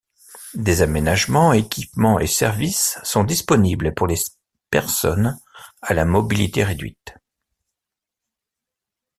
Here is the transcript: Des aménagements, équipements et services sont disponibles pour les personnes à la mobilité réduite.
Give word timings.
Des 0.55 0.81
aménagements, 0.81 1.53
équipements 1.53 2.17
et 2.19 2.25
services 2.25 2.97
sont 3.03 3.23
disponibles 3.23 3.93
pour 3.93 4.07
les 4.07 4.17
personnes 4.71 5.37
à 5.83 5.93
la 5.93 6.05
mobilité 6.05 6.63
réduite. 6.63 7.15